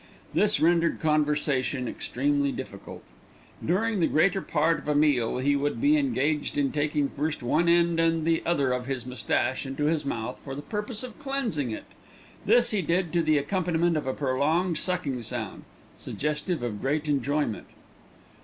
This 0.33 0.59
rendered 0.59 0.99
conversation 0.99 1.87
extremely 1.87 2.51
difficult. 2.51 3.03
During 3.63 3.99
the 3.99 4.07
greater 4.07 4.41
part 4.41 4.79
of 4.79 4.87
a 4.87 4.95
meal 4.95 5.37
he 5.37 5.55
would 5.55 5.79
be 5.79 5.95
engaged 5.95 6.57
in 6.57 6.71
taking 6.71 7.07
first 7.07 7.43
one 7.43 7.69
end 7.69 7.99
and 7.99 8.17
then 8.17 8.23
the 8.25 8.41
other 8.43 8.71
of 8.71 8.87
his 8.87 9.05
moustache 9.05 9.63
into 9.63 9.83
his 9.83 10.03
mouth 10.03 10.39
for 10.43 10.55
the 10.55 10.63
purpose 10.63 11.03
of 11.03 11.19
cleansing 11.19 11.69
it. 11.69 11.85
This 12.47 12.71
he 12.71 12.81
did 12.81 13.13
to 13.13 13.21
the 13.21 13.37
accompaniment 13.37 13.95
of 13.95 14.07
a 14.07 14.13
prolonged 14.15 14.79
sucking 14.79 15.21
sound, 15.21 15.65
suggestive 15.95 16.63
of 16.63 16.81
great 16.81 17.07
enjoyment. 17.07 17.67